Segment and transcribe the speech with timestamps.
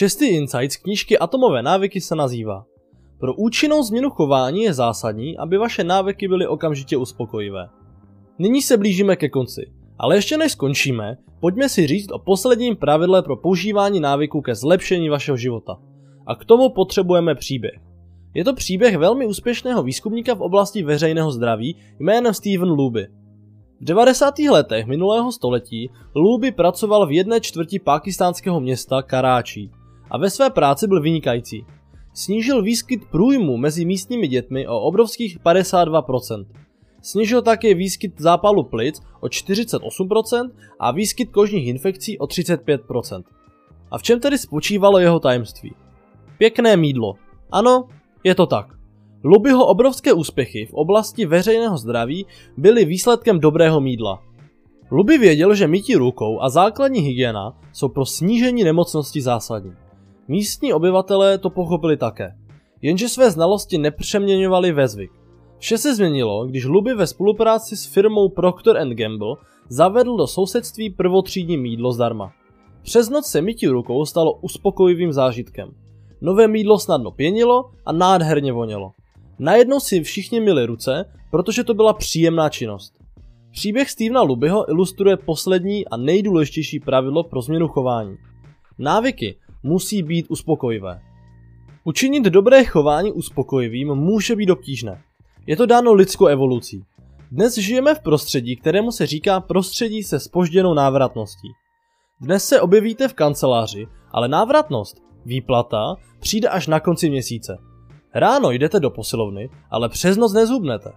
[0.00, 2.64] Šestý insight z knížky Atomové návyky se nazývá
[3.18, 7.68] Pro účinnou změnu chování je zásadní, aby vaše návyky byly okamžitě uspokojivé.
[8.38, 13.22] Nyní se blížíme ke konci, ale ještě než skončíme, pojďme si říct o posledním pravidle
[13.22, 15.76] pro používání návyků ke zlepšení vašeho života.
[16.26, 17.80] A k tomu potřebujeme příběh.
[18.34, 23.06] Je to příběh velmi úspěšného výzkumníka v oblasti veřejného zdraví jménem Steven Luby.
[23.80, 24.38] V 90.
[24.38, 29.70] letech minulého století Luby pracoval v jedné čtvrti pakistánského města Karáčí
[30.10, 31.66] a ve své práci byl vynikající.
[32.14, 36.46] Snížil výskyt průjmu mezi místními dětmi o obrovských 52%.
[37.02, 43.22] Snížil také výskyt zápalu plic o 48% a výskyt kožních infekcí o 35%.
[43.90, 45.74] A v čem tedy spočívalo jeho tajemství?
[46.38, 47.14] Pěkné mídlo.
[47.52, 47.88] Ano,
[48.24, 48.66] je to tak.
[49.24, 54.22] Lubyho obrovské úspěchy v oblasti veřejného zdraví byly výsledkem dobrého mídla.
[54.90, 59.72] Luby věděl, že mytí rukou a základní hygiena jsou pro snížení nemocnosti zásadní.
[60.30, 62.34] Místní obyvatelé to pochopili také,
[62.82, 65.10] jenže své znalosti nepřeměňovali ve zvyk.
[65.58, 69.36] Vše se změnilo, když Luby ve spolupráci s firmou Procter Gamble
[69.68, 72.32] zavedl do sousedství prvotřídní mídlo zdarma.
[72.82, 75.70] Přes noc se mytí rukou stalo uspokojivým zážitkem.
[76.20, 78.92] Nové mídlo snadno pěnilo a nádherně vonělo.
[79.38, 82.92] Najednou si všichni myli ruce, protože to byla příjemná činnost.
[83.52, 88.16] Příběh Stevena Lubyho ilustruje poslední a nejdůležitější pravidlo pro změnu chování.
[88.78, 91.00] Návyky musí být uspokojivé.
[91.84, 95.02] Učinit dobré chování uspokojivým může být obtížné.
[95.46, 96.84] Je to dáno lidskou evolucí.
[97.30, 101.48] Dnes žijeme v prostředí, kterému se říká prostředí se spožděnou návratností.
[102.20, 107.58] Dnes se objevíte v kanceláři, ale návratnost, výplata, přijde až na konci měsíce.
[108.14, 110.92] Ráno jdete do posilovny, ale přes noc nezhubnete.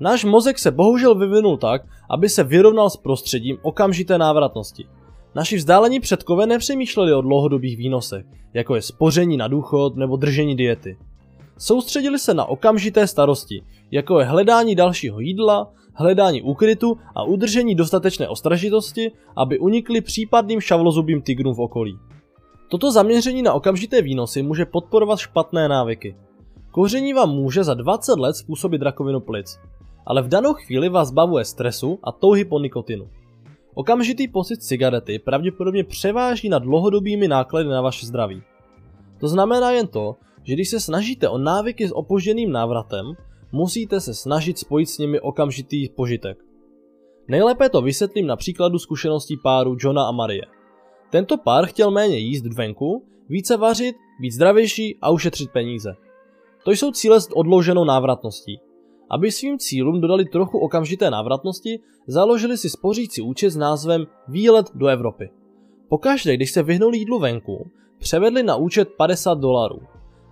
[0.00, 4.84] Náš mozek se bohužel vyvinul tak, aby se vyrovnal s prostředím okamžité návratnosti.
[5.36, 10.98] Naši vzdálení předkové nepřemýšleli o dlouhodobých výnosech, jako je spoření na důchod nebo držení diety.
[11.58, 18.28] Soustředili se na okamžité starosti, jako je hledání dalšího jídla, hledání úkrytu a udržení dostatečné
[18.28, 21.98] ostražitosti, aby unikli případným šavlozubým tigrům v okolí.
[22.68, 26.16] Toto zaměření na okamžité výnosy může podporovat špatné návyky.
[26.70, 29.58] Kouření vám může za 20 let způsobit rakovinu plic,
[30.06, 33.08] ale v danou chvíli vás bavuje stresu a touhy po nikotinu.
[33.78, 38.42] Okamžitý pocit cigarety pravděpodobně převáží nad dlouhodobými náklady na vaše zdraví.
[39.20, 43.12] To znamená jen to, že když se snažíte o návyky s opožděným návratem,
[43.52, 46.38] musíte se snažit spojit s nimi okamžitý požitek.
[47.28, 50.42] Nejlépe to vysvětlím na příkladu zkušeností páru Johna a Marie.
[51.10, 55.96] Tento pár chtěl méně jíst venku, více vařit, být zdravější a ušetřit peníze.
[56.64, 58.60] To jsou cíle s odloženou návratností.
[59.10, 64.86] Aby svým cílům dodali trochu okamžité návratnosti, založili si spořící účet s názvem Výlet do
[64.86, 65.30] Evropy.
[65.88, 69.80] Pokaždé, když se vyhnuli jídlu venku, převedli na účet 50 dolarů.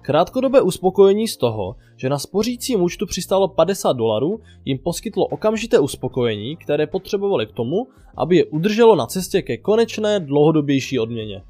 [0.02, 6.56] Krátkodobé uspokojení z toho, že na spořícím účtu přistálo 50 dolarů, jim poskytlo okamžité uspokojení,
[6.56, 7.86] které potřebovali k tomu,
[8.16, 11.42] aby je udrželo na cestě ke konečné dlouhodobější odměně.